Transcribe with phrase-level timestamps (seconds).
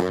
[0.00, 0.06] Hei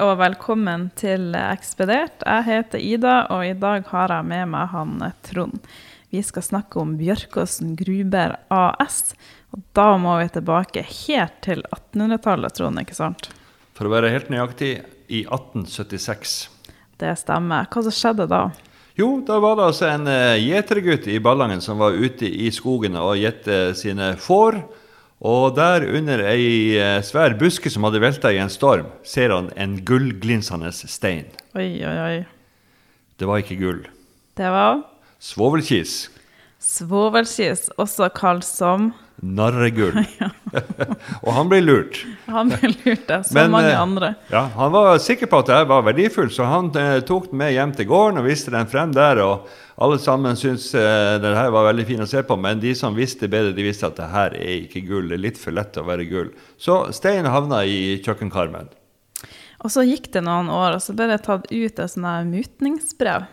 [0.00, 2.24] og velkommen til Ekspedert.
[2.24, 4.96] Jeg heter Ida, og i dag har jeg med meg han
[5.28, 5.60] Trond.
[6.08, 9.12] Vi skal snakke om Bjørkåsen Gruber AS.
[9.52, 13.28] Og da må vi tilbake helt til 1800-tallet, Trond, ikke sant?
[13.76, 14.78] For å være helt nøyaktig
[15.12, 16.53] i 1876.
[17.00, 17.66] Det stemmer.
[17.70, 18.46] Hva som skjedde da?
[18.94, 22.94] Jo, da var det altså en uh, gjetergutt i Ballangen som var ute i skogen
[23.00, 24.60] og gjette sine får.
[25.24, 29.50] Og der under ei uh, svær buske som hadde velta i en storm, ser han
[29.58, 31.26] en gullglinsende stein.
[31.58, 32.16] Oi, oi, oi.
[33.18, 33.84] Det var ikke gull.
[34.38, 34.84] Det var
[35.22, 36.04] Svovelkis.
[36.62, 39.94] Svovelkis, også kalt som Narregull.
[41.24, 42.00] og han ble lurt.
[42.26, 43.20] Han ble lurt, ja.
[43.24, 44.10] som Men, mange eh, andre.
[44.32, 47.54] Ja, Han var sikker på at jeg var verdifullt, så han eh, tok den med
[47.54, 49.22] hjem til gården og viste den frem der.
[49.24, 49.48] og
[49.80, 52.96] Alle sammen syntes eh, det her var veldig fint å se på, men de som
[52.96, 55.08] visste bedre, de visste at det her er ikke gull.
[55.08, 56.32] Det er litt for lett å være gull.
[56.60, 58.72] Så steinen havna i kjøkkenkarmen.
[59.64, 63.24] Og så gikk det noen år, og så ble det tatt ut et sånt mutningsbrev.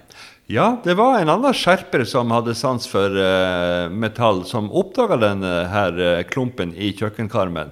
[0.52, 5.52] Ja, det var en annen skjerper som hadde sans for uh, metall, som oppdaga denne
[5.72, 7.72] her uh, klumpen i kjøkkenkarmen.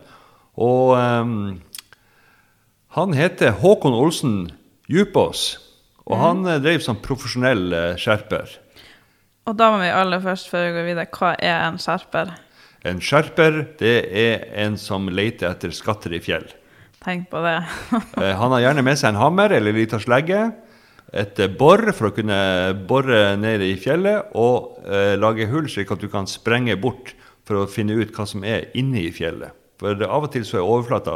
[0.59, 1.33] Og um,
[2.95, 4.37] han heter Håkon Olsen
[4.87, 5.57] Djupås,
[6.07, 8.55] og han uh, drev som profesjonell skjerper.
[9.49, 12.35] Og da må vi aller først, før vi går videre, hva er en skjerper?
[12.87, 16.47] En skjerper, det er en som leter etter skatter i fjell.
[17.03, 17.59] Tenk på det.
[18.19, 20.49] Eh, han har gjerne med seg en hammer eller en liten slegge,
[21.09, 22.39] et eh, bor for å kunne
[22.89, 27.15] bore ned i fjellet, og eh, lage hull slik at du kan sprenge bort
[27.47, 29.55] for å finne ut hva som er inni i fjellet.
[29.79, 31.15] For av og til så er overflata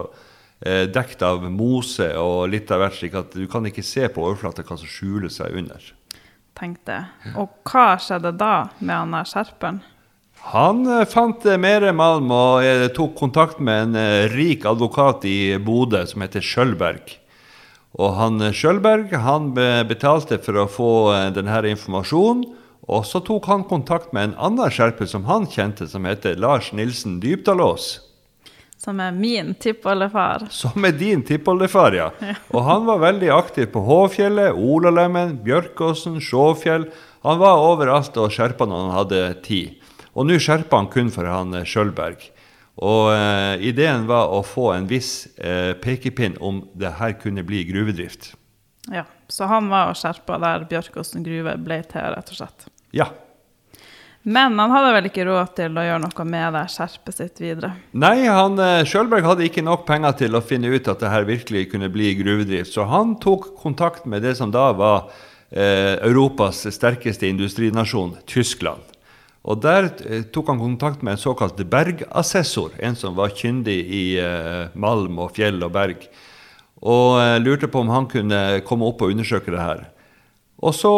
[0.66, 4.24] eh, dekt av mose og litt av hvert, slik at du kan ikke se på
[4.24, 5.92] overflata hva som skjuler seg under.
[6.58, 7.02] Tenk det.
[7.36, 9.82] Og hva skjedde da med han skjerperen?
[10.52, 15.56] Han eh, fant eh, mer malm og eh, tok kontakt med en rik advokat i
[15.56, 17.14] Bodø som heter Skjølberg.
[17.94, 19.52] Og han Skjølberg han
[19.86, 20.94] betalte for å få
[21.36, 22.48] denne informasjonen.
[22.90, 26.72] Og så tok han kontakt med en annen skjerper som han kjente, som heter Lars
[26.74, 27.92] Nilsen Dybdalås.
[28.82, 30.48] Som er min tippoldefar.
[30.52, 32.10] Som er din tippoldefar, ja.
[32.50, 36.90] Og han var veldig aktiv på Håfjellet, Olalemmen, Bjørkåsen, Sjåfjell.
[37.24, 39.83] Han var overalt og skjerpa når han hadde tid.
[40.14, 42.22] Og nå skjerpa han kun for han Sjølberg.
[42.82, 47.62] Og eh, ideen var å få en viss eh, pekepinn om det her kunne bli
[47.70, 48.32] gruvedrift.
[48.92, 52.66] Ja, Så han var og skjerpa der Bjørkåsen gruve ble til, rett og slett.
[52.94, 53.12] Ja.
[54.24, 57.74] Men han hadde vel ikke råd til å gjøre noe med det skjerpet sitt videre.
[57.92, 58.56] Nei, han,
[58.88, 62.14] Sjølberg hadde ikke nok penger til å finne ut at det her virkelig kunne bli
[62.22, 65.12] gruvedrift, så han tok kontakt med det som da var
[65.52, 68.93] eh, Europas sterkeste industrinasjon, Tyskland.
[69.44, 74.04] Og der eh, tok han kontakt med en såkalt bergassessor, en som var kyndig i
[74.22, 76.06] eh, malm og fjell og berg,
[76.84, 79.90] og eh, lurte på om han kunne komme opp og undersøke det her.
[80.64, 80.94] Og så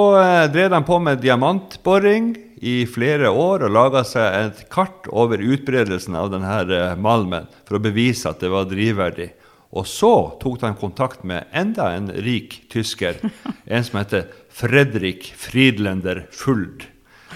[0.53, 6.13] drev han på med diamantboring i flere år og laga seg et kart over utbredelsen
[6.19, 9.31] av denne malmen for å bevise at det var drivverdig.
[9.73, 13.17] Og så tok han kontakt med enda en rik tysker,
[13.65, 16.85] en som heter Fredrik Friedländer Fuld,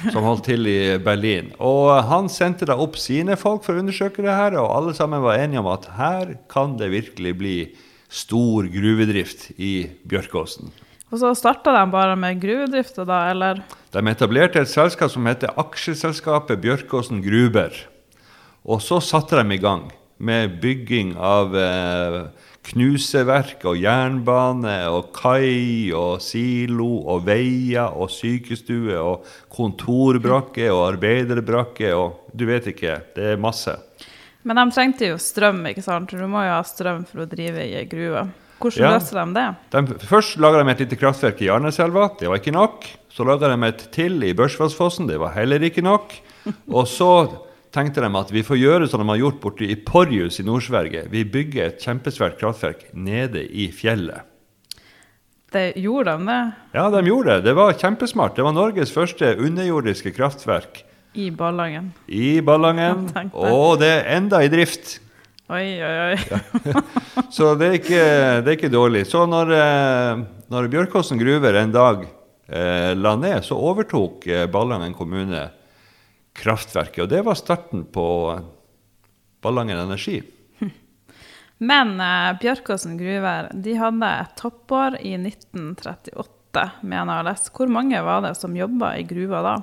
[0.07, 1.51] som holdt til i Berlin.
[1.59, 5.23] Og han sendte da opp sine folk for å undersøke det her, og alle sammen
[5.25, 7.57] var enige om at her kan det virkelig bli
[8.09, 10.71] stor gruvedrift i Bjørkåsen.
[11.09, 13.63] Og så starta de bare med gruvedrifta, da, eller?
[13.93, 17.73] De etablerte et selskap som heter Aksjeselskapet Bjørkåsen Gruber.
[18.69, 19.87] Og så satte de i gang
[20.21, 22.19] med bygging av eh,
[22.70, 31.94] knuseverk og jernbane og kai og silo og veier og sykestue og kontorbrakke og arbeiderbrakke
[31.96, 33.74] og du vet ikke, det er masse.
[34.44, 36.12] Men de trengte jo strøm, ikke sant?
[36.16, 38.28] Du må jo ha strøm for å drive i gruva.
[38.28, 38.30] gruve.
[38.59, 38.91] Hvordan Ja.
[38.91, 39.56] løste de det?
[39.72, 42.09] De, først laga de et lite kraftverk i Arneselva.
[42.20, 42.85] det var ikke nok.
[43.09, 46.14] Så laga de et til i Børsvassfossen, det var heller ikke nok.
[46.70, 47.40] Og så
[47.75, 51.05] tenkte de at vi får gjøre som de har gjort borte i Porjus i Nord-Sverige.
[51.11, 54.25] Vi bygger et kjempesvært kraftverk nede i fjellet.
[55.51, 56.41] det gjorde de det
[56.73, 57.43] Ja, de gjorde det.
[57.43, 58.35] Det var kjempesmart.
[58.35, 60.83] Det var Norges første underjordiske kraftverk
[61.13, 61.93] i Ballangen.
[62.07, 63.09] i Ballangen.
[63.16, 63.23] Ja.
[63.33, 64.99] Og det er enda i drift.
[65.49, 66.17] Oi, oi, oi.
[67.35, 68.03] Så det er ikke,
[68.45, 69.07] det er ikke dårlig.
[69.09, 70.19] Så når, eh,
[70.53, 75.47] når Bjørkåsen gruver en dag eh, la ned, så overtok eh, Ballangen kommune
[76.40, 77.03] kraftverket.
[77.06, 78.06] Og det var starten på
[79.44, 80.22] Ballangen Energi.
[81.72, 86.70] Men eh, Bjørkåsen gruver de hadde et toppår i 1938.
[86.82, 87.52] mener jeg å lese.
[87.56, 89.58] Hvor mange var det som jobba i gruva da?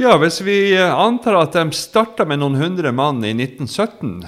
[0.00, 4.22] Ja, hvis vi antar at de starta med noen hundre mann i 1917,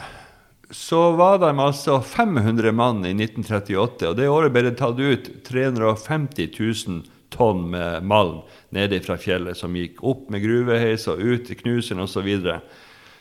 [0.73, 4.11] så var de altså 500 mann i 1938.
[4.11, 7.01] Og det året ble det tatt ut 350 000
[7.33, 8.41] tonn med malm
[8.75, 12.13] nede fra fjellet, som gikk opp med gruveheis og ut i knusen osv.
[12.13, 12.61] Så, videre.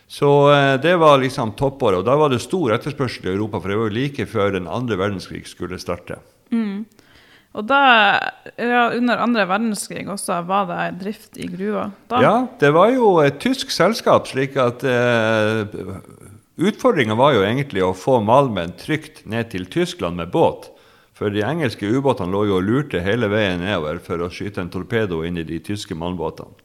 [0.07, 2.01] så eh, det var liksom toppåret.
[2.01, 4.69] Og da var det stor etterspørsel i Europa, for det var jo like før den
[4.71, 6.19] andre verdenskrig skulle starte.
[6.51, 6.83] Mm.
[7.51, 7.81] Og da,
[8.55, 11.89] ja, under andre verdenskrig også, var det drift i gruva?
[12.07, 12.21] Da.
[12.23, 15.65] Ja, det var jo et tysk selskap, slik at eh,
[16.61, 20.69] Utfordringa var jo egentlig å få malmen trygt ned til Tyskland med båt.
[21.21, 24.71] For de engelske ubåtene lå jo og lurte hele veien nedover for å skyte en
[24.73, 26.56] torpedo inn i de tyske malmbåtene.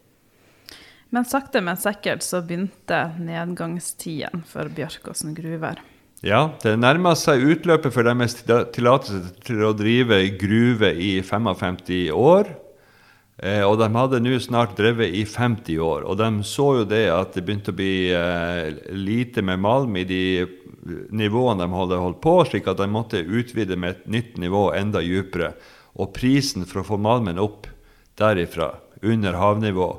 [1.13, 5.83] Men sakte, men sikkert så begynte nedgangstiden for Bjørkåsen gruver.
[6.25, 8.39] Ja, det nærma seg utløpet for deres
[8.73, 12.49] tillatelse til å drive gruve i 55 år.
[13.37, 16.09] Eh, og de hadde nå snart drevet i 50 år.
[16.09, 20.07] Og de så jo det at det begynte å bli eh, lite med malm i
[20.09, 20.23] de
[21.11, 25.03] nivåene de hadde holdt på, slik at de måtte utvide med et nytt nivå enda
[25.05, 25.53] dypere.
[25.97, 27.69] Og prisen for å få malmen opp
[28.21, 28.75] derifra,
[29.05, 29.91] under havnivå,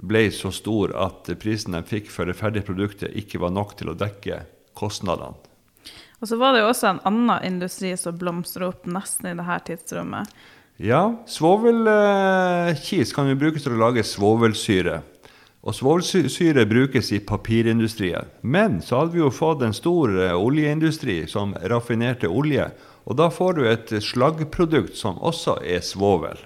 [0.00, 3.92] ble så stor at prisen de fikk for det ferdige produktet, ikke var nok til
[3.92, 4.44] å dekke
[4.78, 5.36] kostnadene.
[6.20, 9.60] Og så var det jo også en annen industri som blomstret opp nesten i dette
[9.70, 10.28] tidsrommet.
[10.80, 15.00] Ja, svovelkis kan jo brukes til å lage svovelsyre.
[15.60, 18.30] Og svovelsyre brukes i papirindustrien.
[18.40, 22.70] Men så hadde vi jo fått en stor eh, oljeindustri som raffinerte olje.
[23.04, 26.40] Og da får du et slaggprodukt som også er svovel.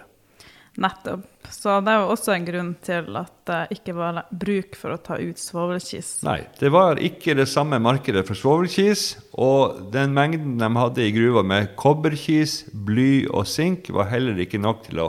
[0.74, 1.28] Nettopp.
[1.50, 5.18] Så det var også en grunn til at det ikke var bruk for å ta
[5.20, 6.24] ut svovelkis.
[6.26, 9.04] Nei, det var ikke det samme markedet for svovelkis.
[9.38, 14.62] Og den mengden de hadde i gruva med kobberkis, bly og sink, var heller ikke
[14.62, 15.08] nok til å,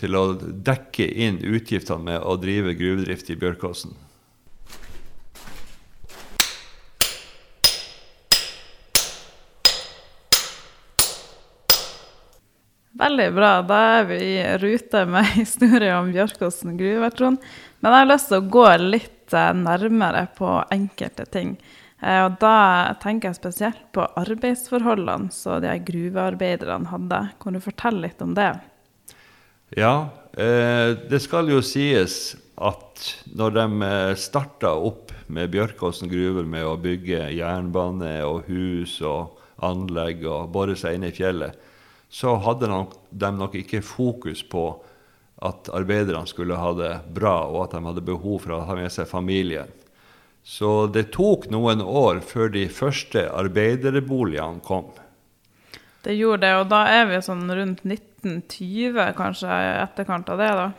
[0.00, 3.92] til å dekke inn utgiftene med å drive gruvedrift i Bjørkåsen.
[13.00, 13.50] Veldig bra.
[13.64, 17.40] Da er vi i rute med historien om Bjørkåsen gruve, Trond.
[17.80, 21.54] Men jeg har lyst til å gå litt eh, nærmere på enkelte ting.
[22.02, 27.22] Eh, og da tenker jeg spesielt på arbeidsforholdene som de gruvearbeiderne hadde.
[27.40, 28.52] Kan du fortelle litt om det?
[29.76, 33.90] Ja, eh, det skal jo sies at når de
[34.20, 40.76] starta opp med Bjørkåsen gruver med å bygge jernbane og hus og anlegg og bore
[40.78, 41.54] seg inn i fjellet,
[42.10, 42.68] så hadde
[43.10, 44.64] de nok ikke fokus på
[45.40, 48.92] at arbeiderne skulle ha det bra, og at de hadde behov for å ha med
[48.92, 49.70] seg familien.
[50.44, 54.90] Så det tok noen år før de første arbeiderboligene kom.
[56.04, 57.84] Det gjorde det, og da er vi sånn rundt
[58.22, 60.52] 1920, kanskje etterkant av det?
[60.60, 60.70] da?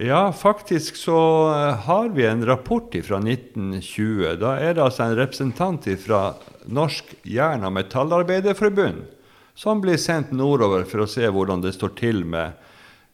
[0.00, 1.20] Ja, faktisk så
[1.52, 4.36] eh, har vi en rapport fra 1920.
[4.40, 6.20] Da er det altså en representant fra
[6.70, 9.08] Norsk jern- og metallarbeiderforbund
[9.60, 12.56] som blir sendt nordover for å se hvordan det står til med,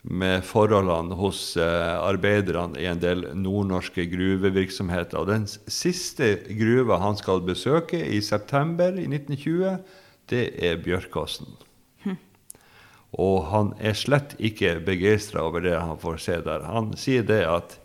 [0.06, 5.18] med forholdene hos eh, arbeiderne i en del nordnorske gruvevirksomheter.
[5.18, 9.80] Og den siste gruva han skal besøke i september i 1920,
[10.30, 11.50] det er Bjørkåsen.
[12.04, 12.18] Hm.
[13.14, 16.66] Og han er slett ikke begeistra over det han får se der.
[16.66, 17.78] Han sier det at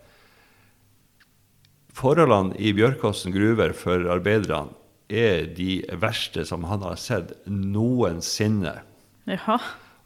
[1.94, 4.74] forholdene i Bjørkåsen gruver for arbeiderne
[5.12, 8.78] er de verste som han har sett noensinne.
[9.28, 9.58] Jaha.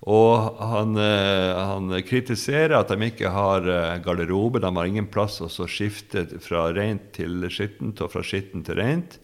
[0.07, 4.61] Og han, eh, han, kritiserer at de ikke har eh, garderobe.
[4.63, 9.17] De har ingen plass å skifte fra rent til skittent og fra skittent til rent.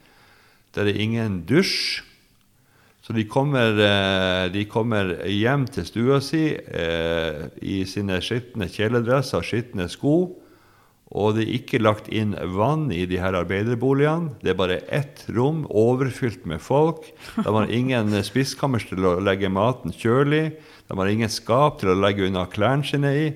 [0.73, 2.03] Det er ingen dusj.
[3.03, 9.41] Så de kommer, eh, de kommer hjem til stua si eh, i sine skitne kjeledresser
[9.41, 10.17] og skitne sko.
[11.13, 14.39] Og det er ikke lagt inn vann i de her arbeiderboligene.
[14.41, 17.11] Det er bare ett rom overfylt med folk.
[17.37, 20.55] De har ingen spiskammers til å legge maten kjølig.
[20.89, 23.27] De har ingen skap til å legge unna klærne sine i.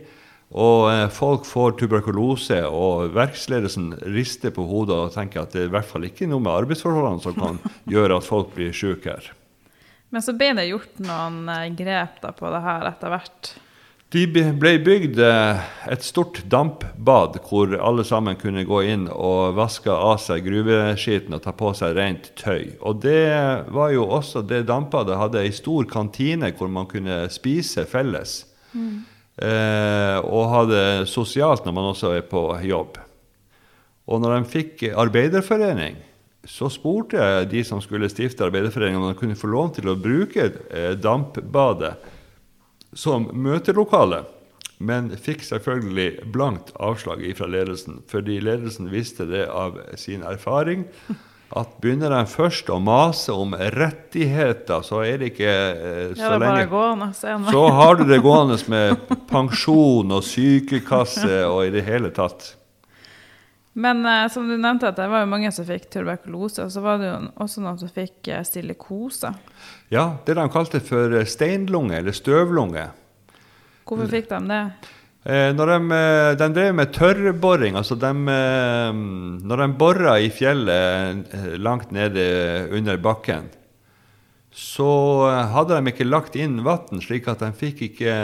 [0.57, 5.73] Og eh, folk får tuberkulose, og verksledelsen rister på hodet og tenker at det er
[5.73, 7.59] i hvert fall ikke noe med arbeidsforholdene som kan
[7.97, 9.35] gjøre at folk blir syke her.
[10.15, 13.55] Men så ble det gjort noen eh, grep da på det her etter hvert?
[14.15, 19.91] De ble bygd eh, et stort dampbad hvor alle sammen kunne gå inn og vaske
[19.91, 22.77] av seg gruveskitten og ta på seg rent tøy.
[22.87, 23.27] Og det
[23.75, 28.45] var jo også det dampbadet hadde ei stor kantine hvor man kunne spise felles.
[28.79, 29.03] Mm.
[29.43, 33.03] Eh, og ha det sosialt når man også er på jobb.
[34.07, 35.99] Og når de fikk arbeiderforening,
[36.47, 39.99] så spurte jeg de som skulle stifte Arbeiderforeningen, om de kunne få lov til å
[39.99, 41.97] bruke eh, dampbadet
[42.97, 44.25] som møtelokale.
[44.79, 50.85] Men fikk selvfølgelig blankt avslag fra ledelsen, fordi ledelsen visste det av sin erfaring
[51.55, 56.31] at begynner de først å mase om rettigheter, så er det ikke eh, så Ja,
[56.35, 57.11] det lenge gående.
[57.15, 62.57] Så har du det gående med pensjon og sykekasse og i det hele tatt.
[63.77, 66.83] Men eh, som du nevnte, at det var jo mange som fikk tuberkulose, og så
[66.85, 69.33] var det jo også noen som fikk eh, silikose.
[69.93, 72.87] Ja, det de kalte for steinlunge, eller støvlunge.
[73.87, 74.63] Hvorfor fikk de det?
[75.27, 79.05] Eh, når de, eh, de drev med tørrboring, altså de, eh,
[79.51, 82.27] når de bora i fjellet eh, langt nede
[82.73, 83.53] under bakken,
[84.57, 84.91] så
[85.29, 88.15] eh, hadde de ikke lagt inn vann, slik at de fikk ikke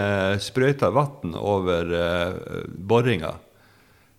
[0.40, 3.36] sprøyta vann over eh, boringa.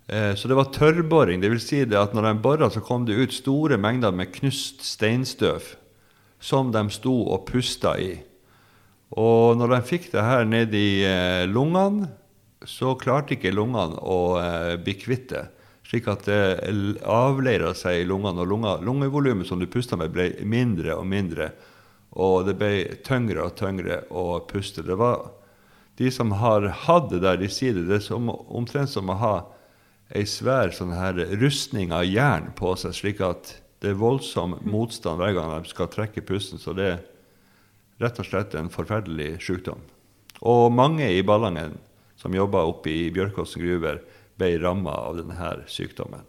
[0.07, 1.41] Eh, Så det var tørrboring.
[1.41, 4.33] Det vil si det at når de bora, så kom det ut store mengder med
[4.35, 5.75] knust steinstøv
[6.43, 8.17] som de sto og pusta i.
[9.15, 12.09] Og når de fikk det her ned i eh, lungene,
[12.65, 15.45] så klarte ikke lungene å eh, bli kvitt det.
[15.87, 16.39] Slik at det
[17.05, 21.51] avleira seg i lungene, og lunga, lungevolumet som du pusta med, ble mindre og mindre.
[22.17, 22.71] Og det ble
[23.05, 24.83] tyngre og tyngre å puste.
[24.83, 25.31] Det var
[25.97, 29.19] De som har hatt det der, de sier det, det er som, omtrent som å
[29.19, 29.35] ha
[30.13, 35.19] ei svær sånn her rustning av jern på seg, slik at det er voldsom motstand
[35.19, 36.61] hver gang de skal trekke pusten.
[36.61, 37.01] Så det er
[38.03, 39.81] rett og slett en forferdelig sykdom.
[40.43, 41.77] Og mange i Ballangen
[42.23, 43.99] som jobba oppe i Bjørkåsen gruver,
[44.39, 46.23] ble ramma av denne sykdommen.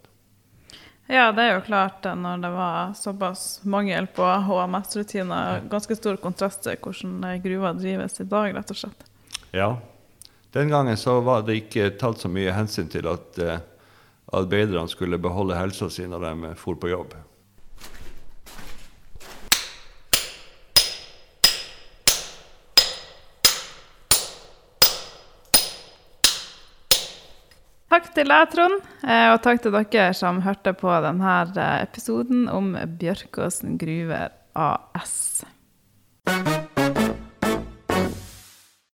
[1.06, 5.66] Ja, det er jo klart når det var såpass mangel på HMS-rutiner.
[5.70, 9.04] Ganske stor kontrast til hvordan eh, gruva drives i dag, rett og slett.
[9.52, 9.68] Ja.
[10.56, 13.62] Den gangen så var det ikke tatt så mye hensyn til at eh,
[14.34, 17.14] arbeiderne skulle beholde helsa si når de eh, for på jobb.
[27.94, 31.36] Takk til deg, Trond, eh, og takk til dere som hørte på denne
[31.84, 35.44] episoden om Bjørkåsen gruver AS.